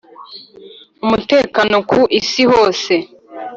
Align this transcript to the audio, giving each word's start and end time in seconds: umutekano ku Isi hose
umutekano 1.05 1.75
ku 1.89 1.99
Isi 2.19 2.43
hose 2.51 2.93